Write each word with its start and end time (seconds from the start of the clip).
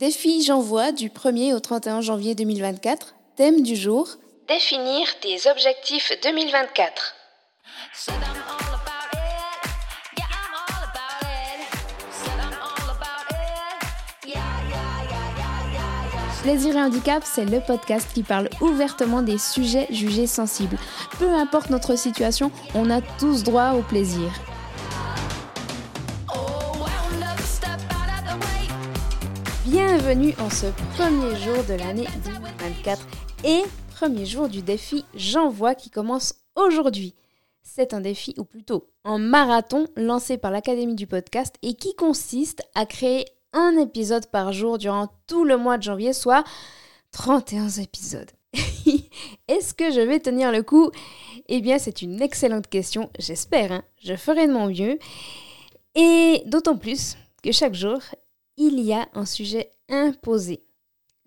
Défi 0.00 0.42
J'envoie 0.42 0.92
du 0.92 1.10
1er 1.10 1.52
au 1.52 1.60
31 1.60 2.00
janvier 2.00 2.34
2024. 2.34 3.14
Thème 3.36 3.60
du 3.60 3.76
jour 3.76 4.08
Définir 4.48 5.06
tes 5.20 5.50
objectifs 5.50 6.10
2024. 6.22 7.14
Plaisir 16.42 16.76
et 16.76 16.80
handicap, 16.80 17.22
c'est 17.26 17.44
le 17.44 17.60
podcast 17.60 18.08
qui 18.14 18.22
parle 18.22 18.48
ouvertement 18.62 19.20
des 19.20 19.36
sujets 19.36 19.86
jugés 19.90 20.26
sensibles. 20.26 20.78
Peu 21.18 21.28
importe 21.28 21.68
notre 21.68 21.98
situation, 21.98 22.50
on 22.74 22.88
a 22.88 23.02
tous 23.18 23.42
droit 23.42 23.72
au 23.72 23.82
plaisir. 23.82 24.32
Bienvenue 29.70 30.34
en 30.40 30.50
ce 30.50 30.66
premier 30.96 31.36
jour 31.36 31.62
de 31.62 31.74
l'année 31.74 32.08
2024 32.24 33.06
et 33.44 33.62
premier 33.94 34.26
jour 34.26 34.48
du 34.48 34.62
défi 34.62 35.04
J'envoie 35.14 35.76
qui 35.76 35.90
commence 35.90 36.34
aujourd'hui. 36.56 37.14
C'est 37.62 37.94
un 37.94 38.00
défi, 38.00 38.34
ou 38.36 38.42
plutôt 38.42 38.88
un 39.04 39.18
marathon 39.18 39.86
lancé 39.94 40.38
par 40.38 40.50
l'Académie 40.50 40.96
du 40.96 41.06
podcast 41.06 41.54
et 41.62 41.74
qui 41.74 41.94
consiste 41.94 42.62
à 42.74 42.84
créer 42.84 43.26
un 43.52 43.76
épisode 43.76 44.26
par 44.26 44.52
jour 44.52 44.76
durant 44.76 45.08
tout 45.28 45.44
le 45.44 45.56
mois 45.56 45.78
de 45.78 45.84
janvier, 45.84 46.14
soit 46.14 46.42
31 47.12 47.68
épisodes. 47.68 48.30
Est-ce 49.46 49.72
que 49.72 49.92
je 49.92 50.00
vais 50.00 50.18
tenir 50.18 50.50
le 50.50 50.64
coup? 50.64 50.90
Eh 51.46 51.60
bien, 51.60 51.78
c'est 51.78 52.02
une 52.02 52.20
excellente 52.20 52.66
question, 52.66 53.08
j'espère. 53.20 53.70
Hein. 53.70 53.84
je 54.02 54.16
ferai 54.16 54.48
de 54.48 54.52
mon 54.52 54.66
mieux. 54.66 54.98
Et 55.94 56.42
d'autant 56.46 56.76
plus 56.76 57.16
que 57.44 57.52
chaque 57.52 57.74
jour, 57.74 58.00
il 58.56 58.80
y 58.80 58.92
a 58.92 59.08
un 59.14 59.26
sujet 59.26 59.70
imposé. 59.88 60.64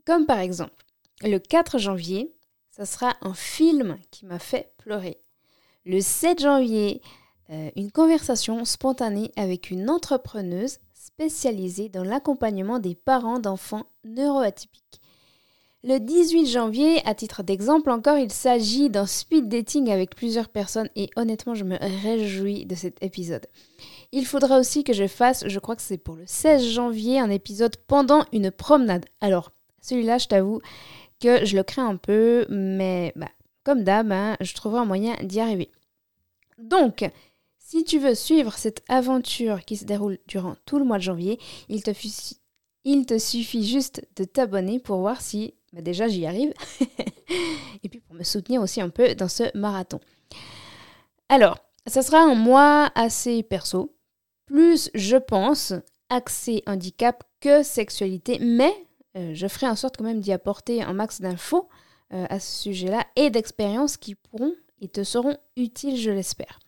Comme 0.06 0.26
par 0.26 0.40
exemple, 0.40 0.86
le 1.22 1.40
4 1.40 1.78
janvier, 1.78 2.36
ce 2.76 2.86
sera 2.86 3.16
un 3.22 3.34
film 3.34 3.98
qui 4.12 4.26
m'a 4.26 4.40
fait 4.40 4.74
pleurer. 4.78 5.22
Le 5.86 6.02
7 6.02 6.42
janvier, 6.42 7.02
euh, 7.50 7.70
une 7.76 7.92
conversation 7.92 8.66
spontanée 8.66 9.32
avec 9.36 9.70
une 9.70 9.90
entrepreneuse 9.90 10.80
spécialisée 10.94 11.90
dans 11.90 12.04
l'accompagnement 12.04 12.80
des 12.80 12.96
parents 12.96 13.40
d'enfants 13.40 13.86
neuroatypiques. 14.06 15.02
Le 15.84 16.00
18 16.00 16.48
janvier, 16.48 17.06
à 17.06 17.14
titre 17.14 17.44
d'exemple 17.44 17.92
encore, 17.92 18.18
il 18.18 18.32
s'agit 18.32 18.90
d'un 18.90 19.06
speed 19.06 19.50
dating 19.50 19.92
avec 19.92 20.16
plusieurs 20.16 20.48
personnes 20.48 20.90
et 20.96 21.10
honnêtement, 21.18 21.56
je 21.56 21.66
me 21.66 21.78
réjouis 21.78 22.66
de 22.66 22.74
cet 22.74 23.04
épisode. 23.04 23.46
Il 24.16 24.28
faudra 24.28 24.60
aussi 24.60 24.84
que 24.84 24.94
je 24.94 25.08
fasse, 25.08 25.44
je 25.48 25.58
crois 25.58 25.76
que 25.76 25.82
c'est 25.82 25.98
pour 25.98 26.16
le 26.16 26.26
16 26.28 26.64
janvier, 26.68 27.20
un 27.20 27.32
épisode 27.32 27.76
pendant 27.88 28.26
une 28.32 28.52
promenade. 28.52 29.06
Alors, 29.22 29.52
celui-là, 29.82 30.20
je 30.20 30.28
t'avoue 30.28 30.62
que 31.20 31.44
je 31.46 31.56
le 31.56 31.64
crains 31.64 31.90
un 31.90 31.96
peu, 31.96 32.46
mais 32.48 33.12
bah, 33.16 33.32
comme 33.64 33.84
d'hab, 33.84 34.12
hein, 34.12 34.38
je 34.40 34.54
trouverai 34.54 34.82
un 34.82 34.86
moyen 34.86 35.16
d'y 35.24 35.40
arriver. 35.40 35.72
Donc, 36.60 37.10
si 37.58 37.84
tu 37.86 37.98
veux 37.98 38.14
suivre 38.14 38.54
cette 38.54 38.84
aventure 38.88 39.66
qui 39.66 39.78
se 39.78 39.86
déroule 39.86 40.20
durant 40.28 40.58
tout 40.68 40.78
le 40.78 40.86
mois 40.86 41.00
de 41.00 41.04
janvier, 41.04 41.40
il 41.68 41.82
te, 41.82 43.18
suffit 43.18 43.66
juste 43.66 44.06
de 44.16 44.26
t'abonner 44.26 44.80
pour 44.80 45.00
voir 45.00 45.22
si 45.22 45.56
bah, 45.74 45.82
déjà 45.82 46.08
j'y 46.08 46.28
arrive 46.28 46.54
et 47.84 47.90
puis 47.90 48.00
pour 48.00 48.16
me 48.16 48.24
soutenir 48.24 48.62
aussi 48.62 48.80
un 48.80 48.90
peu 48.90 49.16
dans 49.16 49.28
ce 49.28 49.58
marathon. 49.58 50.00
Alors, 51.30 51.58
ça 51.88 52.02
sera 52.02 52.20
un 52.20 52.36
mois 52.36 52.92
assez 52.96 53.44
perso, 53.44 53.93
plus 54.54 54.92
je 54.94 55.18
pense 55.18 55.74
axé 56.10 56.62
handicap 56.68 57.24
que 57.42 57.64
sexualité, 57.64 58.38
mais 58.40 58.72
euh, 59.18 59.32
je 59.34 59.48
ferai 59.48 59.68
en 59.68 59.76
sorte 59.76 59.98
quand 59.98 60.04
même 60.04 60.20
d'y 60.20 60.32
apporter 60.32 60.84
un 60.84 60.94
max 60.94 61.22
d'infos 61.22 61.68
euh, 62.14 62.28
à 62.30 62.40
ce 62.40 62.62
sujet-là 62.62 63.04
et 63.16 63.32
d'expériences 63.32 63.98
qui 63.98 64.14
pourront 64.14 64.54
et 64.80 64.90
te 64.90 65.04
seront 65.04 65.36
utiles, 65.58 65.98
je 65.98 66.12
l'espère. 66.12 66.60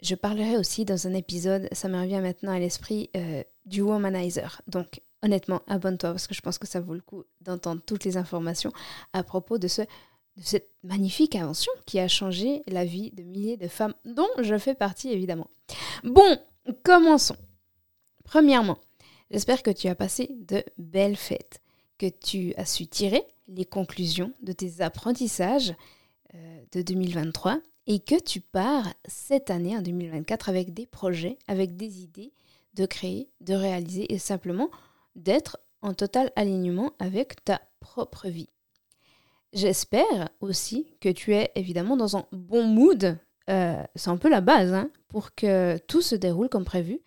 Je 0.00 0.14
parlerai 0.14 0.56
aussi 0.58 0.84
dans 0.84 1.08
un 1.08 1.14
épisode, 1.14 1.68
ça 1.72 1.88
me 1.88 2.00
revient 2.00 2.20
maintenant 2.22 2.52
à 2.52 2.60
l'esprit, 2.60 3.10
euh, 3.16 3.42
du 3.66 3.82
womanizer. 3.82 4.62
Donc 4.68 5.00
honnêtement, 5.24 5.62
abonne-toi 5.66 6.12
parce 6.12 6.28
que 6.28 6.34
je 6.34 6.40
pense 6.40 6.58
que 6.58 6.68
ça 6.68 6.80
vaut 6.80 6.94
le 6.94 7.00
coup 7.00 7.24
d'entendre 7.40 7.82
toutes 7.84 8.04
les 8.04 8.16
informations 8.16 8.72
à 9.12 9.24
propos 9.24 9.58
de, 9.58 9.66
ce, 9.66 9.82
de 9.82 10.42
cette 10.44 10.70
magnifique 10.84 11.34
invention 11.34 11.72
qui 11.84 11.98
a 11.98 12.06
changé 12.06 12.62
la 12.68 12.84
vie 12.84 13.10
de 13.10 13.24
milliers 13.24 13.56
de 13.56 13.66
femmes, 13.66 13.94
dont 14.04 14.30
je 14.40 14.56
fais 14.56 14.76
partie 14.76 15.10
évidemment. 15.10 15.48
Bon, 16.04 16.38
commençons. 16.82 17.36
Premièrement, 18.24 18.78
j'espère 19.30 19.62
que 19.62 19.70
tu 19.70 19.88
as 19.88 19.94
passé 19.94 20.30
de 20.40 20.62
belles 20.78 21.16
fêtes, 21.16 21.60
que 21.98 22.08
tu 22.08 22.54
as 22.56 22.64
su 22.64 22.86
tirer 22.86 23.24
les 23.48 23.64
conclusions 23.64 24.32
de 24.42 24.52
tes 24.52 24.80
apprentissages 24.80 25.74
euh, 26.34 26.60
de 26.72 26.82
2023 26.82 27.60
et 27.86 27.98
que 27.98 28.20
tu 28.20 28.40
pars 28.40 28.86
cette 29.06 29.50
année, 29.50 29.76
en 29.76 29.82
2024, 29.82 30.48
avec 30.48 30.72
des 30.72 30.86
projets, 30.86 31.38
avec 31.48 31.76
des 31.76 32.02
idées 32.02 32.32
de 32.74 32.86
créer, 32.86 33.28
de 33.40 33.54
réaliser 33.54 34.12
et 34.12 34.18
simplement 34.18 34.70
d'être 35.16 35.58
en 35.82 35.94
total 35.94 36.30
alignement 36.36 36.92
avec 36.98 37.44
ta 37.44 37.60
propre 37.80 38.28
vie. 38.28 38.48
J'espère 39.52 40.28
aussi 40.40 40.86
que 41.00 41.08
tu 41.08 41.34
es 41.34 41.50
évidemment 41.56 41.96
dans 41.96 42.16
un 42.16 42.26
bon 42.30 42.64
mood. 42.64 43.18
Euh, 43.50 43.82
c'est 43.96 44.10
un 44.10 44.16
peu 44.16 44.28
la 44.28 44.40
base 44.40 44.72
hein, 44.72 44.90
pour 45.08 45.34
que 45.34 45.76
tout 45.88 46.02
se 46.02 46.14
déroule 46.14 46.48
comme 46.48 46.64
prévu 46.64 47.00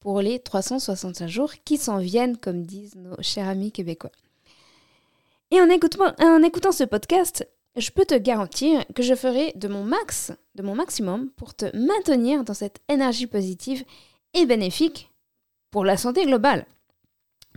pour 0.00 0.22
les 0.22 0.38
365 0.38 1.28
jours 1.28 1.52
qui 1.64 1.76
s'en 1.76 1.98
viennent, 1.98 2.38
comme 2.38 2.64
disent 2.64 2.96
nos 2.96 3.20
chers 3.20 3.48
amis 3.48 3.70
québécois. 3.70 4.10
Et 5.50 5.60
en 5.60 5.68
écoutant, 5.68 6.12
en 6.18 6.42
écoutant 6.42 6.72
ce 6.72 6.84
podcast, 6.84 7.46
je 7.76 7.90
peux 7.90 8.04
te 8.04 8.14
garantir 8.14 8.84
que 8.94 9.02
je 9.02 9.14
ferai 9.14 9.52
de 9.56 9.68
mon 9.68 9.84
max, 9.84 10.32
de 10.54 10.62
mon 10.62 10.74
maximum 10.74 11.30
pour 11.30 11.54
te 11.54 11.76
maintenir 11.76 12.44
dans 12.44 12.54
cette 12.54 12.80
énergie 12.88 13.26
positive 13.26 13.84
et 14.34 14.46
bénéfique 14.46 15.10
pour 15.70 15.84
la 15.84 15.96
santé 15.96 16.24
globale. 16.24 16.66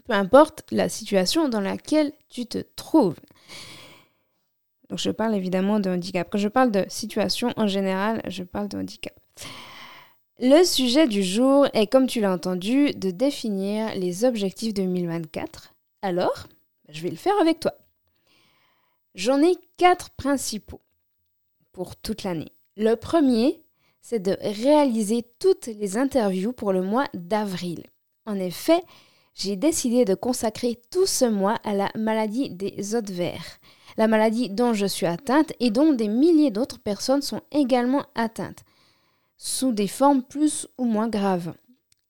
Peu 0.06 0.14
importe 0.14 0.66
la 0.72 0.90
situation 0.90 1.48
dans 1.48 1.62
laquelle 1.62 2.12
tu 2.30 2.46
te 2.46 2.60
trouves. 2.75 3.16
Donc 4.94 5.00
je 5.00 5.09
parle 5.09 5.34
évidemment 5.34 5.80
de 5.80 5.90
handicap. 5.90 6.28
Quand 6.31 6.38
je 6.38 6.48
parle 6.48 6.70
de 6.70 6.86
situation 6.88 7.52
en 7.58 7.66
général, 7.66 8.22
je 8.28 8.44
parle 8.44 8.68
de 8.68 8.78
handicap. 8.78 9.20
Le 10.38 10.64
sujet 10.64 11.08
du 11.08 11.24
jour 11.24 11.66
est, 11.74 11.88
comme 11.88 12.06
tu 12.06 12.22
l'as 12.22 12.31
entendu, 12.31 12.94
de 12.94 13.09
définir 13.09 13.96
les 13.96 14.24
objectifs 14.24 14.76
2024. 14.76 15.74
Alors, 16.04 16.46
je 16.90 17.02
vais 17.02 17.09
le 17.09 17.16
faire 17.16 17.34
avec 17.42 17.59
toi. 17.59 17.74
J'en 19.16 19.42
ai 19.42 19.56
quatre 19.78 20.12
principaux 20.12 20.81
pour 21.72 21.96
toute 21.96 22.22
l'année. 22.22 22.52
Le 22.78 22.94
premier, 22.94 23.64
c'est 24.00 24.22
de 24.22 24.38
réaliser 24.42 25.25
toutes 25.40 25.66
les 25.66 25.98
interviews 25.98 26.54
pour 26.54 26.72
le 26.72 26.84
mois 26.84 27.08
d'avril. 27.16 27.81
En 28.28 28.36
effet, 28.36 28.84
j'ai 29.34 29.56
décidé 29.56 30.06
de 30.06 30.14
consacrer 30.14 30.80
tout 30.92 31.08
ce 31.08 31.25
mois 31.25 31.56
à 31.64 31.74
la 31.74 31.90
maladie 31.96 32.52
des 32.52 32.94
œufs 32.94 33.10
verts, 33.10 33.60
la 33.98 34.08
maladie 34.08 34.50
dont 34.50 34.74
je 34.74 34.86
suis 34.86 35.06
atteinte 35.06 35.54
et 35.59 35.70
dont 35.70 35.94
des 35.94 36.08
milliers 36.08 36.52
d'autres 36.52 36.80
personnes 36.80 37.22
sont 37.22 37.42
également 37.52 38.04
atteintes, 38.16 38.64
sous 39.38 39.72
des 39.72 39.88
formes 39.88 40.24
plus 40.24 40.68
ou 40.78 40.86
moins 40.86 41.09
graves. 41.09 41.54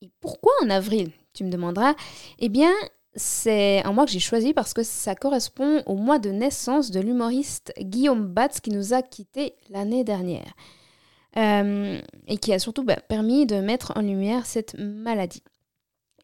Et 0.02 0.10
pourquoi 0.20 0.52
en 0.62 0.70
avril 0.70 1.10
Tu 1.32 1.44
me 1.44 1.50
demanderas? 1.50 1.94
Eh 2.38 2.48
bien, 2.48 2.72
c'est 3.16 3.84
un 3.84 3.92
mois 3.92 4.06
que 4.06 4.12
j'ai 4.12 4.20
choisi 4.20 4.52
parce 4.52 4.74
que 4.74 4.82
ça 4.82 5.14
correspond 5.14 5.82
au 5.86 5.94
mois 5.94 6.18
de 6.18 6.30
naissance 6.30 6.90
de 6.90 7.00
l'humoriste 7.00 7.72
Guillaume 7.80 8.26
Batz 8.26 8.60
qui 8.60 8.70
nous 8.70 8.92
a 8.92 9.02
quittés 9.02 9.54
l'année 9.70 10.04
dernière 10.04 10.54
euh, 11.36 12.00
et 12.26 12.38
qui 12.38 12.52
a 12.52 12.58
surtout 12.58 12.84
bah, 12.84 12.96
permis 13.08 13.46
de 13.46 13.56
mettre 13.56 13.92
en 13.96 14.00
lumière 14.00 14.46
cette 14.46 14.76
maladie. 14.78 15.42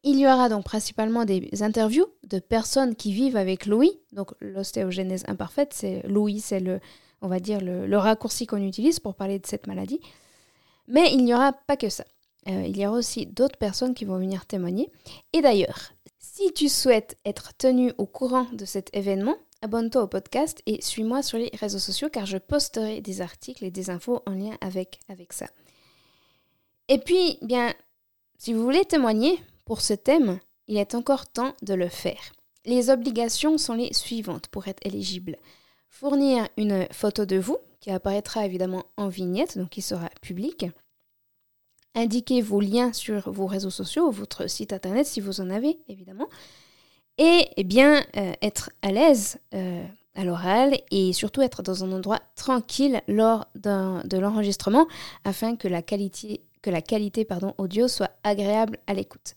Il 0.03 0.19
y 0.19 0.27
aura 0.27 0.49
donc 0.49 0.65
principalement 0.65 1.25
des 1.25 1.63
interviews 1.63 2.07
de 2.25 2.39
personnes 2.39 2.95
qui 2.97 3.13
vivent 3.13 3.37
avec 3.37 3.67
Louis, 3.67 3.93
donc 4.13 4.33
l'ostéogenèse 4.41 5.25
imparfaite, 5.27 5.75
c'est 5.75 6.03
Louis, 6.07 6.41
c'est 6.41 6.61
le, 6.61 6.81
on 7.23 7.29
va 7.29 7.41
dire 7.41 7.61
le, 7.61 7.97
raccourci 7.97 8.47
qu'on 8.47 8.63
utilise 8.63 9.01
pour 9.01 9.15
parler 9.15 9.39
de 9.39 9.47
cette 9.47 9.67
maladie. 9.67 10.01
Mais 10.89 11.13
il 11.13 11.25
n'y 11.25 11.35
aura 11.35 11.53
pas 11.53 11.77
que 11.77 11.89
ça. 11.89 12.05
Euh, 12.49 12.65
il 12.67 12.77
y 12.77 12.87
aura 12.87 12.97
aussi 12.97 13.27
d'autres 13.27 13.59
personnes 13.59 13.95
qui 13.95 14.05
vont 14.05 14.19
venir 14.19 14.47
témoigner. 14.47 14.91
Et 15.33 15.43
d'ailleurs, 15.43 15.93
si 16.19 16.53
tu 16.53 16.69
souhaites 16.69 17.19
être 17.25 17.55
tenu 17.57 17.93
au 17.99 18.07
courant 18.07 18.47
de 18.53 18.65
cet 18.65 18.95
événement, 18.97 19.37
abonne-toi 19.63 20.03
au 20.03 20.07
podcast 20.07 20.63
et 20.65 20.81
suis-moi 20.81 21.23
sur 21.23 21.37
les 21.37 21.51
réseaux 21.61 21.79
sociaux 21.79 22.09
car 22.11 22.25
je 22.25 22.39
posterai 22.39 23.03
des 23.03 23.21
articles 23.21 23.65
et 23.65 23.71
des 23.71 23.91
infos 23.91 24.23
en 24.27 24.33
lien 24.33 24.57
avec, 24.63 24.99
avec 25.09 25.35
ça. 25.35 25.47
Et 26.89 26.99
puis, 26.99 27.39
bien, 27.43 27.75
si 28.39 28.55
vous 28.55 28.63
voulez 28.63 28.85
témoigner 28.87 29.39
pour 29.71 29.83
ce 29.83 29.95
thème, 29.95 30.41
il 30.67 30.79
est 30.79 30.97
encore 30.97 31.29
temps 31.29 31.55
de 31.63 31.75
le 31.75 31.89
faire. 31.89 32.33
Les 32.65 32.91
obligations 32.91 33.57
sont 33.57 33.75
les 33.75 33.95
suivantes 33.95 34.49
pour 34.49 34.67
être 34.67 34.85
éligible. 34.85 35.37
Fournir 35.89 36.49
une 36.57 36.89
photo 36.91 37.25
de 37.25 37.37
vous, 37.37 37.59
qui 37.79 37.93
apparaîtra 37.93 38.45
évidemment 38.45 38.83
en 38.97 39.07
vignette, 39.07 39.57
donc 39.57 39.69
qui 39.69 39.81
sera 39.81 40.09
publique. 40.23 40.67
Indiquez 41.95 42.43
vos 42.43 42.61
liens 42.61 42.93
sur 42.93 43.31
vos 43.31 43.47
réseaux 43.47 43.71
sociaux, 43.71 44.11
votre 44.11 44.51
site 44.51 44.73
internet 44.73 45.07
si 45.07 45.21
vous 45.21 45.41
en 45.41 45.51
avez, 45.51 45.79
évidemment. 45.87 46.27
Et 47.19 47.47
eh 47.57 47.63
bien, 47.63 48.05
être 48.43 48.71
à 48.83 48.91
l'aise 48.91 49.39
à 49.53 50.25
l'oral 50.25 50.81
et 50.91 51.13
surtout 51.13 51.43
être 51.43 51.63
dans 51.63 51.85
un 51.85 51.93
endroit 51.93 52.19
tranquille 52.35 53.03
lors 53.07 53.47
de 53.55 54.19
l'enregistrement 54.19 54.89
afin 55.23 55.55
que 55.55 55.69
la 55.69 55.81
qualité, 55.81 56.43
que 56.61 56.71
la 56.71 56.83
qualité 56.83 57.25
pardon, 57.25 57.55
audio 57.57 57.87
soit 57.87 58.11
agréable 58.25 58.81
à 58.89 58.95
l'écoute. 58.95 59.37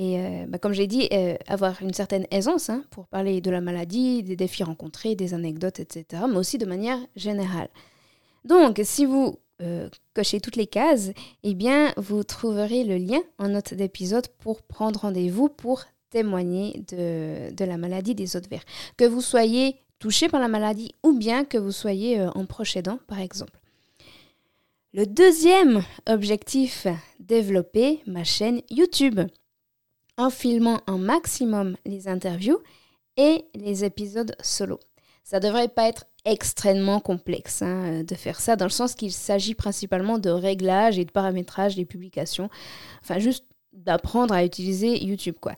Et 0.00 0.18
euh, 0.18 0.46
bah, 0.48 0.56
comme 0.56 0.72
j'ai 0.72 0.86
dit, 0.86 1.10
euh, 1.12 1.36
avoir 1.46 1.82
une 1.82 1.92
certaine 1.92 2.26
aisance 2.30 2.70
hein, 2.70 2.84
pour 2.88 3.06
parler 3.06 3.42
de 3.42 3.50
la 3.50 3.60
maladie, 3.60 4.22
des 4.22 4.34
défis 4.34 4.62
rencontrés, 4.62 5.14
des 5.14 5.34
anecdotes, 5.34 5.78
etc., 5.78 6.22
mais 6.26 6.38
aussi 6.38 6.56
de 6.56 6.64
manière 6.64 6.98
générale. 7.16 7.68
Donc, 8.46 8.80
si 8.82 9.04
vous 9.04 9.38
euh, 9.60 9.90
cochez 10.14 10.40
toutes 10.40 10.56
les 10.56 10.66
cases, 10.66 11.10
eh 11.42 11.52
bien, 11.52 11.92
vous 11.98 12.24
trouverez 12.24 12.82
le 12.82 12.96
lien 12.96 13.20
en 13.36 13.48
note 13.48 13.74
d'épisode 13.74 14.26
pour 14.38 14.62
prendre 14.62 15.00
rendez-vous 15.00 15.50
pour 15.50 15.84
témoigner 16.08 16.82
de, 16.88 17.54
de, 17.54 17.64
la 17.66 17.76
maladie 17.76 18.14
des 18.14 18.36
autres 18.36 18.48
verts. 18.48 18.64
Que 18.96 19.04
vous 19.04 19.20
soyez 19.20 19.76
touché 19.98 20.30
par 20.30 20.40
la 20.40 20.48
maladie 20.48 20.94
ou 21.02 21.12
bien 21.12 21.44
que 21.44 21.58
vous 21.58 21.72
soyez 21.72 22.22
en 22.22 22.46
proche 22.46 22.74
aidant, 22.74 23.00
par 23.06 23.20
exemple. 23.20 23.60
Le 24.94 25.04
deuxième 25.04 25.82
objectif, 26.08 26.86
développer 27.20 28.00
ma 28.06 28.24
chaîne 28.24 28.62
YouTube 28.70 29.20
en 30.20 30.28
filmant 30.28 30.80
un 30.86 30.98
maximum 30.98 31.76
les 31.86 32.06
interviews 32.06 32.58
et 33.16 33.46
les 33.54 33.84
épisodes 33.84 34.36
solo. 34.42 34.78
Ça 35.24 35.40
devrait 35.40 35.68
pas 35.68 35.88
être 35.88 36.04
extrêmement 36.26 37.00
complexe 37.00 37.62
hein, 37.62 38.02
de 38.02 38.14
faire 38.14 38.38
ça, 38.38 38.56
dans 38.56 38.66
le 38.66 38.70
sens 38.70 38.94
qu'il 38.94 39.12
s'agit 39.12 39.54
principalement 39.54 40.18
de 40.18 40.28
réglage 40.28 40.98
et 40.98 41.06
de 41.06 41.10
paramétrage 41.10 41.74
des 41.74 41.86
publications. 41.86 42.50
Enfin, 43.02 43.18
juste 43.18 43.46
d'apprendre 43.72 44.34
à 44.34 44.44
utiliser 44.44 45.02
YouTube, 45.02 45.36
quoi. 45.40 45.54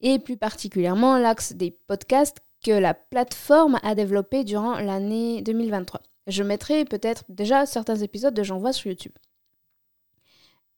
Et 0.00 0.18
plus 0.18 0.36
particulièrement 0.36 1.16
l'axe 1.16 1.52
des 1.52 1.70
podcasts 1.70 2.38
que 2.64 2.72
la 2.72 2.94
plateforme 2.94 3.78
a 3.84 3.94
développé 3.94 4.42
durant 4.42 4.80
l'année 4.80 5.42
2023. 5.42 6.02
Je 6.26 6.42
mettrai 6.42 6.84
peut-être 6.84 7.22
déjà 7.28 7.66
certains 7.66 7.96
épisodes 7.96 8.34
de 8.34 8.42
J'envoie 8.42 8.72
sur 8.72 8.90
YouTube. 8.90 9.12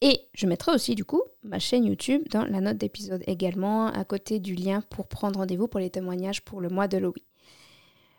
Et 0.05 0.21
je 0.35 0.47
mettrai 0.47 0.71
aussi 0.71 0.95
du 0.95 1.05
coup 1.07 1.23
ma 1.43 1.59
chaîne 1.59 1.87
YouTube 1.87 2.25
dans 2.31 2.45
la 2.45 2.61
note 2.61 2.77
d'épisode 2.77 3.25
également, 3.27 3.87
à 3.87 4.05
côté 4.05 4.39
du 4.39 4.55
lien 4.55 4.83
pour 4.91 5.09
prendre 5.09 5.39
rendez-vous 5.39 5.67
pour 5.67 5.81
les 5.81 5.89
témoignages 5.89 6.43
pour 6.43 6.61
le 6.61 6.69
mois 6.69 6.89
de 6.89 6.99
Louis. 6.99 7.25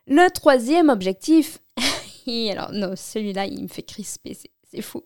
Le 0.07 0.27
troisième 0.31 0.89
objectif, 0.89 1.59
alors 2.27 2.71
non, 2.71 2.95
celui-là 2.95 3.45
il 3.45 3.61
me 3.61 3.67
fait 3.67 3.83
crisper, 3.83 4.35
c'est 4.71 4.81
fou. 4.81 5.03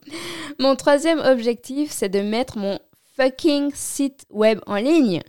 Mon 0.58 0.78
troisième 0.78 1.20
objectif, 1.20 1.92
c'est 1.92 2.08
de 2.08 2.22
mettre 2.22 2.58
mon 2.58 2.80
fucking 3.20 3.72
site 3.74 4.26
web 4.30 4.60
en 4.66 4.76
ligne. 4.76 5.22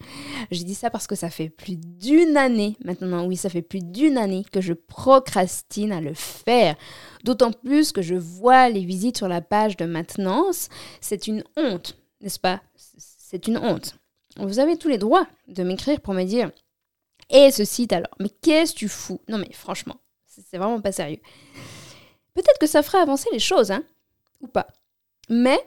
Je 0.53 0.63
dis 0.63 0.75
ça 0.75 0.91
parce 0.91 1.07
que 1.09 1.17
ça 1.17 1.29
fait 1.29 1.49
plus 1.49 1.77
d'une 1.77 2.37
année, 2.37 2.77
maintenant 2.85 3.27
oui, 3.27 3.37
ça 3.37 3.49
fait 3.49 3.63
plus 3.63 3.81
d'une 3.81 4.17
année 4.17 4.45
que 4.53 4.61
je 4.61 4.73
procrastine 4.73 5.91
à 5.91 6.01
le 6.01 6.15
faire. 6.15 6.77
D'autant 7.25 7.53
plus 7.53 7.91
que 7.91 8.03
je 8.03 8.15
vois 8.15 8.69
les 8.69 8.85
visites 8.85 9.19
sur 9.19 9.29
la 9.29 9.41
page 9.41 9.77
de 9.77 9.87
maintenance. 9.87 10.69
C'est 11.01 11.27
une 11.27 11.43
honte, 11.57 11.99
n'est-ce 12.21 12.39
pas? 12.39 12.63
C'est 12.77 13.49
une 13.49 13.59
honte. 13.59 13.97
Vous 14.37 14.61
avez 14.61 14.77
tous 14.77 14.89
les 14.89 14.99
droits 14.99 15.27
de 15.49 15.65
m'écrire 15.65 16.01
pour 16.01 16.15
me 16.15 16.23
dire 16.23 16.51
Et 17.29 17.51
ce 17.51 17.65
site 17.65 17.93
alors 17.93 18.15
Mais 18.21 18.29
qu'est-ce 18.29 18.73
que 18.73 18.79
tu 18.79 18.89
fous 18.89 19.21
Non 19.29 19.39
mais 19.39 19.53
franchement, 19.53 19.97
c'est 20.27 20.59
vraiment 20.59 20.81
pas 20.81 20.93
sérieux. 20.93 21.21
Peut-être 22.35 22.59
que 22.61 22.69
ça 22.69 22.85
ferait 22.85 22.99
avancer 22.99 23.29
les 23.33 23.41
choses, 23.41 23.73
hein 23.73 23.83
Ou 24.41 24.47
pas. 24.47 24.69
Mais 25.29 25.59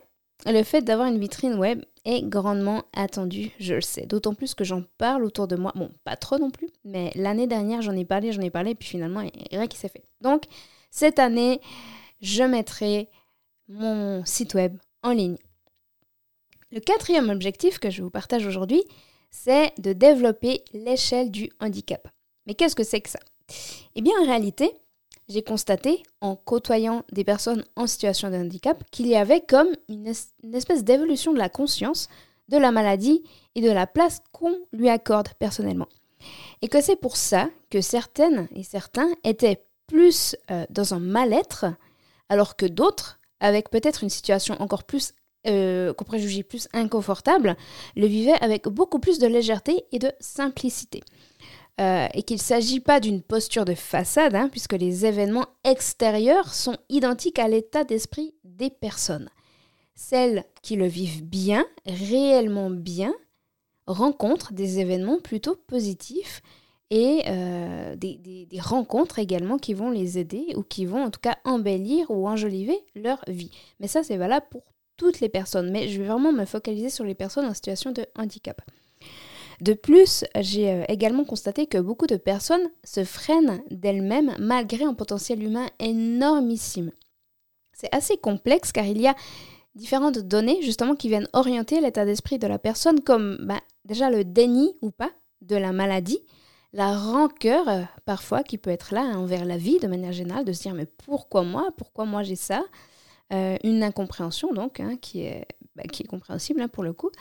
le 0.45 0.63
fait 0.63 0.81
d'avoir 0.81 1.07
une 1.07 1.19
vitrine 1.19 1.55
web 1.55 1.83
est 2.05 2.21
grandement 2.23 2.83
attendu, 2.93 3.51
je 3.59 3.75
le 3.75 3.81
sais. 3.81 4.05
D'autant 4.05 4.33
plus 4.33 4.55
que 4.55 4.63
j'en 4.63 4.83
parle 4.97 5.23
autour 5.23 5.47
de 5.47 5.55
moi. 5.55 5.71
Bon, 5.75 5.89
pas 6.03 6.15
trop 6.15 6.37
non 6.37 6.51
plus, 6.51 6.69
mais 6.83 7.11
l'année 7.15 7.47
dernière, 7.47 7.81
j'en 7.81 7.95
ai 7.95 8.05
parlé, 8.05 8.31
j'en 8.31 8.41
ai 8.41 8.49
parlé, 8.49 8.75
puis 8.75 8.87
finalement, 8.87 9.21
il 9.21 9.31
n'y 9.33 9.55
a 9.55 9.59
rien 9.59 9.67
qui 9.67 9.77
s'est 9.77 9.89
fait. 9.89 10.03
Donc, 10.21 10.43
cette 10.91 11.19
année, 11.19 11.61
je 12.21 12.43
mettrai 12.43 13.09
mon 13.67 14.23
site 14.25 14.53
web 14.53 14.77
en 15.01 15.11
ligne. 15.11 15.37
Le 16.71 16.79
quatrième 16.79 17.29
objectif 17.29 17.79
que 17.79 17.89
je 17.89 18.01
vous 18.01 18.09
partage 18.09 18.45
aujourd'hui, 18.45 18.83
c'est 19.29 19.73
de 19.79 19.93
développer 19.93 20.63
l'échelle 20.73 21.31
du 21.31 21.49
handicap. 21.59 22.07
Mais 22.45 22.53
qu'est-ce 22.55 22.75
que 22.75 22.83
c'est 22.83 23.01
que 23.01 23.09
ça? 23.09 23.19
Eh 23.95 24.01
bien, 24.01 24.13
en 24.21 24.25
réalité, 24.25 24.71
j'ai 25.29 25.43
constaté, 25.43 26.03
en 26.21 26.35
côtoyant 26.35 27.03
des 27.11 27.23
personnes 27.23 27.63
en 27.75 27.87
situation 27.87 28.29
de 28.29 28.35
handicap, 28.35 28.83
qu'il 28.91 29.07
y 29.07 29.15
avait 29.15 29.41
comme 29.41 29.69
une, 29.87 30.07
espèce 30.07 30.83
d'évolution 30.83 31.33
de 31.33 31.37
la 31.37 31.49
conscience 31.49 32.09
de 32.49 32.57
la 32.57 32.71
maladie 32.71 33.23
et 33.55 33.61
de 33.61 33.71
la 33.71 33.87
place 33.87 34.21
qu'on 34.31 34.55
lui 34.73 34.89
accorde 34.89 35.29
personnellement. 35.39 35.87
Et 36.61 36.67
que 36.67 36.81
c'est 36.81 36.95
pour 36.95 37.17
ça 37.17 37.49
que 37.69 37.81
certaines 37.81 38.47
et 38.55 38.63
certains 38.63 39.09
étaient 39.23 39.63
plus 39.87 40.35
euh, 40.51 40.65
dans 40.69 40.93
un 40.93 40.99
mal-être, 40.99 41.65
alors 42.29 42.55
que 42.55 42.65
d'autres, 42.65 43.19
avec 43.39 43.69
peut-être 43.69 44.03
une 44.03 44.09
situation 44.09 44.55
encore 44.59 44.83
plus 44.83 45.13
euh, 45.45 45.93
qu'on 45.93 46.05
préjugeait 46.05 46.43
plus 46.43 46.69
inconfortable, 46.71 47.57
le 47.97 48.07
vivaient 48.07 48.41
avec 48.41 48.69
beaucoup 48.69 48.99
plus 48.99 49.19
de 49.19 49.27
légèreté 49.27 49.83
et 49.91 49.99
de 49.99 50.09
simplicité. 50.21 51.01
Euh, 51.81 52.07
et 52.13 52.21
qu'il 52.21 52.37
ne 52.37 52.41
s'agit 52.41 52.79
pas 52.79 52.99
d'une 52.99 53.23
posture 53.23 53.65
de 53.65 53.73
façade, 53.73 54.35
hein, 54.35 54.47
puisque 54.47 54.73
les 54.73 55.07
événements 55.07 55.47
extérieurs 55.63 56.53
sont 56.53 56.77
identiques 56.87 57.39
à 57.39 57.47
l'état 57.47 57.83
d'esprit 57.83 58.35
des 58.43 58.69
personnes. 58.69 59.29
Celles 59.95 60.43
qui 60.61 60.75
le 60.75 60.85
vivent 60.85 61.23
bien, 61.23 61.65
réellement 61.87 62.69
bien, 62.69 63.11
rencontrent 63.87 64.53
des 64.53 64.79
événements 64.79 65.19
plutôt 65.19 65.55
positifs 65.55 66.43
et 66.91 67.23
euh, 67.27 67.95
des, 67.95 68.17
des, 68.17 68.59
rencontres 68.59 69.17
également 69.17 69.57
qui 69.57 69.73
vont 69.73 69.89
les 69.89 70.19
aider 70.19 70.53
ou 70.55 70.61
qui 70.61 70.85
vont 70.85 71.03
en 71.03 71.09
tout 71.09 71.19
cas 71.19 71.37
embellir 71.43 72.11
ou 72.11 72.27
enjoliver 72.27 72.77
leur 72.93 73.23
vie. 73.27 73.49
Mais 73.79 73.87
ça, 73.87 74.03
c'est 74.03 74.17
valable 74.17 74.45
pour 74.51 74.61
toutes 74.95 75.21
les 75.21 75.29
personnes. 75.29 75.71
Mais 75.71 75.87
je 75.87 75.99
vais 75.99 76.07
vraiment 76.07 76.31
me 76.31 76.45
focaliser 76.45 76.91
sur 76.91 77.03
les 77.03 77.15
personnes 77.15 77.45
en 77.45 77.53
situation 77.55 77.91
de 77.91 78.05
handicap. 78.15 78.61
De 79.61 79.73
plus, 79.73 80.25
j'ai 80.39 80.71
euh, 80.71 80.83
également 80.87 81.25
constaté 81.25 81.67
que 81.67 81.77
beaucoup 81.77 82.07
de 82.07 82.17
personnes 82.17 82.69
se 82.83 83.03
freinent 83.03 83.61
d'elles-mêmes 83.71 84.35
malgré 84.39 84.83
un 84.83 84.93
potentiel 84.93 85.43
humain 85.43 85.67
énormissime. 85.79 86.91
C'est 87.73 87.93
assez 87.93 88.17
complexe 88.17 88.71
car 88.71 88.85
il 88.85 89.01
y 89.01 89.07
a 89.07 89.15
différentes 89.75 90.19
données 90.19 90.61
justement 90.61 90.95
qui 90.95 91.09
viennent 91.09 91.27
orienter 91.33 91.81
l'état 91.81 92.05
d'esprit 92.05 92.39
de 92.39 92.47
la 92.47 92.59
personne 92.59 93.01
comme 93.01 93.37
bah, 93.41 93.61
déjà 93.85 94.09
le 94.09 94.23
déni 94.23 94.75
ou 94.81 94.91
pas 94.91 95.11
de 95.41 95.55
la 95.55 95.71
maladie, 95.71 96.19
la 96.71 96.97
rancœur 96.97 97.67
euh, 97.67 97.81
parfois 98.05 98.43
qui 98.43 98.57
peut 98.57 98.69
être 98.69 98.93
là 98.93 99.01
envers 99.17 99.45
la 99.45 99.57
vie 99.57 99.79
de 99.79 99.87
manière 99.87 100.13
générale, 100.13 100.45
de 100.45 100.53
se 100.53 100.63
dire 100.63 100.73
mais 100.73 100.85
pourquoi 100.85 101.43
moi, 101.43 101.69
pourquoi 101.77 102.05
moi 102.05 102.23
j'ai 102.23 102.35
ça, 102.35 102.63
euh, 103.33 103.57
une 103.63 103.83
incompréhension 103.83 104.53
donc 104.53 104.79
hein, 104.79 104.97
qui, 105.01 105.21
est, 105.21 105.47
bah, 105.75 105.83
qui 105.83 106.03
est 106.03 106.07
compréhensible 106.07 106.61
hein, 106.61 106.67
pour 106.67 106.83
le 106.83 106.93
coup. 106.93 107.11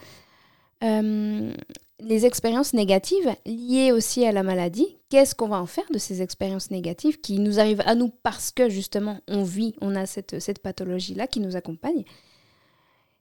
Les 2.05 2.27
expériences 2.27 2.75
négatives 2.75 3.35
liées 3.47 3.93
aussi 3.93 4.25
à 4.25 4.33
la 4.33 4.43
maladie, 4.43 4.99
qu'est-ce 5.09 5.35
qu'on 5.35 5.49
va 5.49 5.61
en 5.61 5.67
faire 5.67 5.91
de 5.93 5.99
ces 5.99 6.23
expériences 6.23 6.71
négatives 6.71 7.21
qui 7.21 7.39
nous 7.39 7.61
arrivent 7.61 7.83
à 7.87 7.95
nous 7.95 8.09
parce 8.09 8.51
que 8.51 8.69
justement 8.69 9.21
on 9.29 9.43
vit, 9.43 9.75
on 9.81 9.95
a 9.95 10.07
cette, 10.07 10.59
pathologie-là 10.63 11.27
qui 11.27 11.41
nous 11.41 11.57
accompagne? 11.57 12.05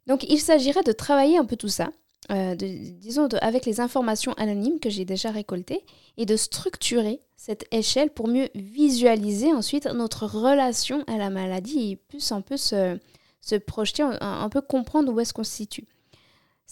Donc 0.07 0.23
il 0.29 0.39
s'agirait 0.39 0.83
de 0.83 0.91
travailler 0.91 1.37
un 1.37 1.45
peu 1.45 1.55
tout 1.55 1.67
ça, 1.67 1.91
euh, 2.31 2.55
disons 2.55 3.27
avec 3.41 3.65
les 3.65 3.79
informations 3.79 4.33
anonymes 4.33 4.79
que 4.79 4.89
j'ai 4.89 5.05
déjà 5.05 5.31
récoltées 5.31 5.83
et 6.17 6.25
de 6.25 6.35
structurer 6.35 7.21
cette 7.35 7.65
échelle 7.71 8.09
pour 8.09 8.27
mieux 8.27 8.49
visualiser 8.55 9.51
ensuite 9.53 9.85
notre 9.87 10.25
relation 10.25 11.03
à 11.07 11.17
la 11.17 11.29
maladie 11.29 11.91
et 11.91 11.95
plus 11.95 12.31
un 12.31 12.41
peu 12.41 12.57
se, 12.57 12.97
se 13.41 13.55
projeter, 13.55 14.03
un 14.03 14.49
peu 14.49 14.61
comprendre 14.61 15.11
où 15.11 15.19
est-ce 15.19 15.33
qu'on 15.33 15.43
se 15.43 15.51
situe. 15.51 15.87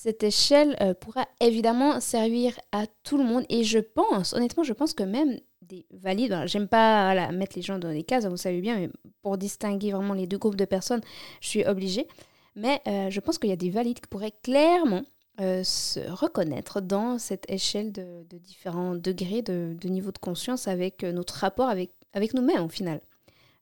Cette 0.01 0.23
échelle 0.23 0.77
euh, 0.79 0.93
pourra 0.93 1.27
évidemment 1.41 1.99
servir 1.99 2.57
à 2.71 2.87
tout 3.03 3.17
le 3.17 3.25
monde 3.25 3.43
et 3.49 3.65
je 3.65 3.79
pense, 3.79 4.31
honnêtement, 4.31 4.63
je 4.63 4.71
pense 4.71 4.93
que 4.93 5.03
même 5.03 5.37
des 5.61 5.85
valides, 5.91 6.43
j'aime 6.45 6.69
pas 6.69 7.29
mettre 7.33 7.57
les 7.57 7.61
gens 7.61 7.77
dans 7.77 7.91
des 7.91 8.03
cases, 8.03 8.25
vous 8.25 8.37
savez 8.37 8.61
bien, 8.61 8.77
mais 8.77 8.89
pour 9.21 9.37
distinguer 9.37 9.91
vraiment 9.91 10.13
les 10.13 10.25
deux 10.25 10.37
groupes 10.37 10.55
de 10.55 10.63
personnes, 10.63 11.01
je 11.41 11.49
suis 11.49 11.65
obligée. 11.65 12.07
Mais 12.55 12.81
euh, 12.87 13.09
je 13.09 13.19
pense 13.19 13.37
qu'il 13.37 13.49
y 13.49 13.53
a 13.53 13.57
des 13.57 13.71
valides 13.71 13.99
qui 13.99 14.07
pourraient 14.07 14.31
clairement 14.41 15.03
euh, 15.41 15.65
se 15.65 15.99
reconnaître 16.09 16.79
dans 16.79 17.19
cette 17.19 17.51
échelle 17.51 17.91
de, 17.91 18.23
différents 18.37 18.95
degrés 18.95 19.41
de, 19.41 19.75
niveau 19.83 20.13
de 20.13 20.17
conscience 20.17 20.69
avec 20.69 21.03
notre 21.03 21.33
rapport 21.33 21.67
avec, 21.67 21.91
avec 22.13 22.33
nous-mêmes 22.33 22.63
au 22.63 22.69
final, 22.69 23.01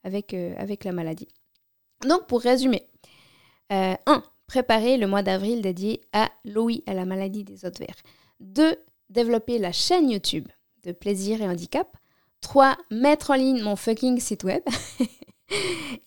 avec, 0.03 0.35
avec 0.35 0.83
la 0.83 0.91
maladie. 0.91 1.29
Donc 2.07 2.27
pour 2.27 2.41
résumer, 2.41 2.87
1 3.71 3.97
préparer 4.47 4.97
le 4.97 5.07
mois 5.07 5.21
d'avril 5.21 5.61
dédié 5.61 6.01
à 6.13 6.29
l'OI, 6.45 6.81
à 6.87 6.93
la 6.93 7.05
maladie 7.05 7.43
des 7.43 7.65
autres 7.65 7.79
verts. 7.79 8.01
2. 8.39 8.75
Développer 9.09 9.59
la 9.59 9.71
chaîne 9.71 10.09
YouTube 10.09 10.47
de 10.83 10.91
plaisir 10.91 11.41
et 11.41 11.47
handicap. 11.47 11.95
3. 12.41 12.77
Mettre 12.91 13.31
en 13.31 13.35
ligne 13.35 13.61
mon 13.61 13.75
fucking 13.75 14.19
site 14.19 14.43
web. 14.43 14.61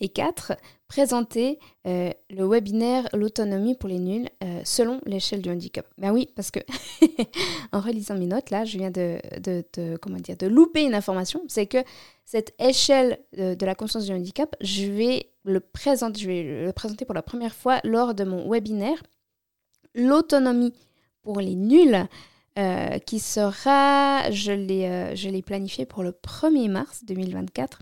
Et 0.00 0.09
4. 0.09 0.52
Présenter 0.88 1.59
euh, 1.87 2.11
le 2.30 2.47
webinaire 2.47 3.09
L'autonomie 3.12 3.75
pour 3.75 3.88
les 3.88 3.99
nuls 3.99 4.28
euh, 4.42 4.61
selon 4.64 5.00
l'échelle 5.06 5.40
du 5.40 5.50
handicap. 5.50 5.87
Ben 5.99 6.12
oui, 6.12 6.28
parce 6.35 6.50
que 6.50 6.61
en 7.73 7.80
relisant 7.80 8.16
mes 8.16 8.26
notes, 8.26 8.50
là, 8.50 8.64
je 8.64 8.76
viens 8.76 8.90
de, 8.90 9.20
de, 9.38 10.47
louper 10.47 10.82
une 10.82 10.94
information. 10.94 11.42
C'est 11.49 11.66
que 11.66 11.78
cette 12.25 12.54
échelle 12.59 13.18
de, 13.37 13.54
de, 13.54 13.66
la 13.66 13.75
conscience 13.75 14.06
du 14.06 14.12
handicap, 14.12 14.54
je 14.61 14.87
vais, 14.87 15.30
le 15.44 15.61
présenter, 15.61 16.20
je 16.20 16.26
vais 16.26 16.64
le 16.66 16.73
présenter 16.73 17.04
pour 17.04 17.14
la 17.14 17.23
première 17.23 17.54
fois 17.54 17.80
lors 17.85 18.14
de 18.14 18.25
mon 18.25 18.50
webinaire 18.50 19.02
L'autonomie 19.94 20.73
pour 21.23 21.40
les 21.40 21.56
nuls. 21.56 22.06
Euh, 22.59 22.99
qui 22.99 23.20
sera, 23.20 24.28
je 24.32 24.50
l'ai 24.50 25.42
planifié 25.42 25.87
pour 25.87 26.02
le 26.02 26.11
1er 26.11 26.68
mars 26.68 27.04
2024. 27.04 27.78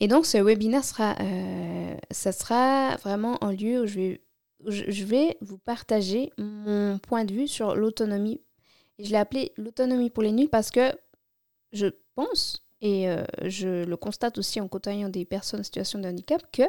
Et 0.00 0.08
donc, 0.08 0.26
ce 0.26 0.38
webinaire 0.38 0.84
sera, 0.84 1.16
euh, 1.20 1.96
ça 2.10 2.32
sera 2.32 2.96
vraiment 2.96 3.42
un 3.42 3.52
lieu 3.52 3.82
où 3.82 3.86
je 3.86 3.98
vais, 3.98 4.20
je 4.66 5.04
vais 5.04 5.36
vous 5.40 5.58
partager 5.58 6.30
mon 6.38 6.98
point 6.98 7.24
de 7.24 7.32
vue 7.32 7.48
sur 7.48 7.74
l'autonomie. 7.74 8.40
Et 8.98 9.04
je 9.04 9.10
l'ai 9.10 9.16
appelé 9.16 9.52
l'autonomie 9.56 10.10
pour 10.10 10.22
les 10.22 10.32
nuls 10.32 10.48
parce 10.48 10.70
que 10.70 10.92
je 11.72 11.86
pense, 12.14 12.64
et 12.80 13.08
euh, 13.08 13.24
je 13.44 13.84
le 13.84 13.96
constate 13.96 14.38
aussi 14.38 14.60
en 14.60 14.68
côtoyant 14.68 15.08
des 15.08 15.24
personnes 15.24 15.60
en 15.60 15.64
situation 15.64 15.98
de 15.98 16.08
handicap, 16.08 16.42
que 16.52 16.62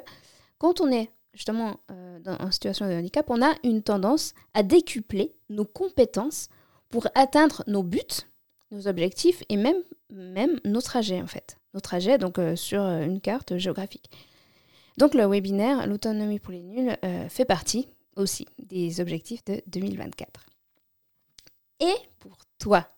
quand 0.58 0.82
on 0.82 0.92
est 0.92 1.12
justement 1.34 1.78
euh, 1.92 2.20
dans, 2.20 2.36
en 2.36 2.52
situation 2.52 2.88
de 2.88 2.94
handicap, 2.94 3.30
on 3.30 3.42
a 3.42 3.54
une 3.64 3.84
tendance 3.84 4.34
à 4.54 4.64
décupler 4.64 5.36
nos 5.50 5.66
compétences 5.66 6.50
pour 6.90 7.08
atteindre 7.16 7.64
nos 7.68 7.84
buts, 7.84 8.26
nos 8.72 8.88
objectifs 8.88 9.44
et 9.50 9.58
même, 9.58 9.82
même 10.10 10.60
nos 10.66 10.82
trajets 10.82 11.22
en 11.22 11.28
fait 11.28 11.59
nos 11.74 11.80
trajets 11.80 12.18
donc 12.18 12.40
euh, 12.40 12.56
sur 12.56 12.82
euh, 12.82 13.04
une 13.04 13.22
carte 13.22 13.58
géographique. 13.58 14.10
Donc 14.98 15.14
le 15.14 15.26
webinaire 15.26 15.88
L'autonomie 15.88 16.40
pour 16.40 16.52
les 16.52 16.64
nuls 16.64 16.98
euh, 17.04 17.30
fait 17.30 17.46
partie 17.46 17.88
aussi 18.16 18.48
des 18.58 19.00
objectifs 19.00 19.44
de 19.46 19.62
2024. 19.68 20.46
Et 21.80 21.96
pour 22.20 22.38
toi, 22.58 22.90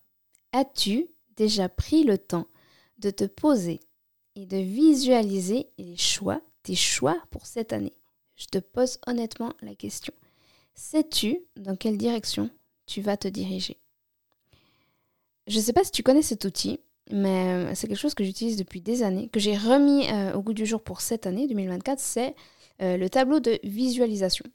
as-tu 0.52 1.08
déjà 1.36 1.70
pris 1.70 2.04
le 2.04 2.18
temps 2.18 2.48
de 2.98 3.12
te 3.12 3.26
poser 3.26 3.80
et 4.36 4.46
de 4.46 4.58
visualiser 4.58 5.68
les 5.78 5.98
choix, 5.98 6.42
tes 6.64 6.76
choix 6.76 7.22
pour 7.30 7.46
cette 7.46 7.74
année? 7.74 7.94
Je 8.36 8.48
te 8.48 8.58
pose 8.58 8.98
honnêtement 9.06 9.54
la 9.62 9.76
question. 9.76 10.14
Sais-tu 10.74 11.42
dans 11.58 11.76
quelle 11.76 11.98
direction 11.98 12.50
tu 12.88 13.02
vas 13.02 13.18
te 13.18 13.28
diriger? 13.28 13.78
Je 15.46 15.58
ne 15.58 15.64
sais 15.64 15.74
pas 15.74 15.84
si 15.84 15.92
tu 15.92 16.02
connais 16.02 16.22
cet 16.22 16.46
outil, 16.46 16.80
mais 17.10 17.70
euh, 17.70 17.72
c'est 17.76 17.88
quelque 17.88 17.98
chose 17.98 18.14
que 18.14 18.24
j'utilise 18.24 18.58
depuis 18.58 18.82
des 18.82 19.04
années, 19.04 19.28
que 19.30 19.40
j'ai 19.40 19.58
remis 19.58 20.10
euh, 20.10 20.34
au 20.34 20.42
goût 20.42 20.54
du 20.54 20.66
jour 20.66 20.82
pour 20.82 21.02
cette 21.02 21.26
année 21.26 21.48
2024, 21.48 22.00
c'est 22.00 22.36
euh, 22.82 22.98
le 22.98 23.10
tableau 23.10 23.40
de 23.40 23.60
visualisation. 23.64 24.46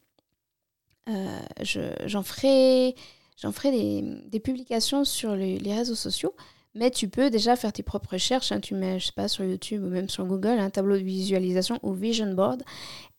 j'en 1.06 2.22
ferai, 2.22 2.94
ferai 3.36 3.70
des, 3.70 4.02
des, 4.28 4.40
publications 4.40 5.04
sur 5.04 5.36
les, 5.36 5.58
réseaux 5.74 5.94
sociaux, 5.94 6.34
mais 6.74 6.90
tu 6.90 7.08
peux 7.08 7.30
déjà 7.30 7.56
faire 7.56 7.72
tes 7.72 7.82
propres 7.82 8.14
recherches. 8.14 8.52
Hein. 8.52 8.60
tu 8.60 8.74
mets, 8.74 8.98
je 8.98 9.06
sais 9.06 9.12
pas, 9.12 9.28
sur 9.28 9.44
YouTube 9.44 9.84
ou 9.84 9.88
même 9.88 10.08
sur 10.08 10.24
Google, 10.26 10.58
un 10.58 10.70
tableau 10.70 10.96
de 10.96 11.02
visualisation 11.02 11.78
ou 11.82 11.92
vision 11.92 12.32
board. 12.34 12.62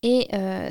Et 0.04 0.28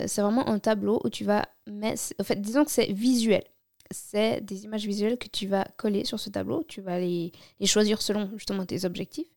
c'est 0.07 0.21
vraiment 0.21 0.49
un 0.49 0.59
tableau 0.59 1.01
où 1.05 1.09
tu 1.09 1.25
vas 1.25 1.47
mettre. 1.67 2.03
En 2.21 2.25
fait, 2.25 2.41
disons 2.41 2.65
que 2.65 2.71
c'est 2.71 2.93
visuel 2.93 3.43
c'est 3.91 4.41
des 4.41 4.65
images 4.65 4.87
visuelles 4.87 5.19
que 5.19 5.29
tu 5.29 5.47
vas 5.47 5.65
coller 5.77 6.05
sur 6.05 6.21
ce 6.21 6.31
tableau. 6.31 6.65
Tu 6.69 6.81
vas 6.81 6.99
les, 6.99 7.33
choisir 7.65 8.03
selon 8.03 8.31
justement 8.37 8.65
tes 8.67 8.85
objectifs. 8.85 9.29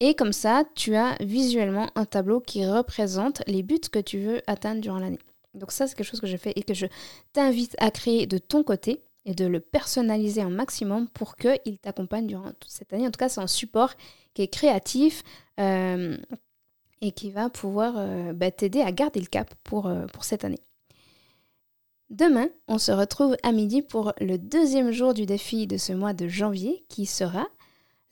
Et 0.00 0.14
comme 0.14 0.32
ça, 0.32 0.64
tu 0.74 0.96
as 0.96 1.16
visuellement 1.20 1.88
un 1.94 2.04
tableau 2.04 2.40
qui 2.40 2.66
représente 2.66 3.42
les 3.46 3.62
buts 3.62 3.78
que 3.90 4.00
tu 4.00 4.18
veux 4.18 4.42
atteindre 4.46 4.80
durant 4.80 4.98
l'année. 4.98 5.20
Donc 5.54 5.70
ça, 5.70 5.86
c'est 5.86 5.94
quelque 5.94 6.08
chose 6.08 6.20
que 6.20 6.26
je 6.26 6.36
fais 6.36 6.52
et 6.56 6.62
que 6.62 6.74
je 6.74 6.86
t'invite 7.32 7.76
à 7.78 7.90
créer 7.90 8.26
de 8.26 8.38
ton 8.38 8.64
côté 8.64 9.02
et 9.24 9.34
de 9.34 9.46
le 9.46 9.60
personnaliser 9.60 10.42
un 10.42 10.50
maximum 10.50 11.08
pour 11.08 11.36
qu'il 11.36 11.78
t'accompagne 11.80 12.26
durant 12.26 12.50
toute 12.58 12.70
cette 12.70 12.92
année. 12.92 13.06
En 13.06 13.10
tout 13.10 13.18
cas, 13.18 13.28
c'est 13.28 13.40
un 13.40 13.46
support 13.46 13.94
qui 14.34 14.42
est 14.42 14.48
créatif 14.48 15.22
euh, 15.60 16.16
et 17.00 17.12
qui 17.12 17.30
va 17.30 17.50
pouvoir 17.50 17.94
euh, 17.96 18.32
bah, 18.32 18.50
t'aider 18.50 18.80
à 18.80 18.90
garder 18.92 19.20
le 19.20 19.26
cap 19.26 19.54
pour, 19.62 19.86
euh, 19.86 20.06
pour 20.06 20.24
cette 20.24 20.44
année. 20.44 20.60
Demain, 22.12 22.48
on 22.68 22.76
se 22.76 22.92
retrouve 22.92 23.38
à 23.42 23.52
midi 23.52 23.80
pour 23.80 24.12
le 24.20 24.36
deuxième 24.36 24.90
jour 24.90 25.14
du 25.14 25.24
défi 25.24 25.66
de 25.66 25.78
ce 25.78 25.94
mois 25.94 26.12
de 26.12 26.28
janvier 26.28 26.84
qui 26.90 27.06
sera 27.06 27.46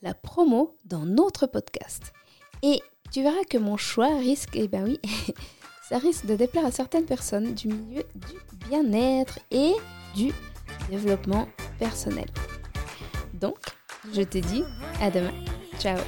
la 0.01 0.15
promo 0.15 0.75
dans 0.85 1.05
notre 1.05 1.45
podcast. 1.45 2.11
Et 2.63 2.81
tu 3.11 3.21
verras 3.21 3.43
que 3.47 3.59
mon 3.59 3.77
choix 3.77 4.17
risque, 4.17 4.49
eh 4.55 4.67
ben 4.67 4.85
oui, 4.85 4.99
ça 5.87 5.99
risque 5.99 6.25
de 6.25 6.35
déplaire 6.35 6.65
à 6.65 6.71
certaines 6.71 7.05
personnes 7.05 7.53
du 7.53 7.67
milieu 7.67 8.03
du 8.15 8.67
bien-être 8.67 9.37
et 9.51 9.73
du 10.15 10.31
développement 10.89 11.47
personnel. 11.77 12.25
Donc, 13.35 13.59
je 14.11 14.23
te 14.23 14.39
dis 14.39 14.63
à 14.99 15.11
demain. 15.11 15.33
Ciao 15.79 15.99